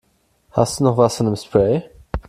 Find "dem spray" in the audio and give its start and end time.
1.27-1.83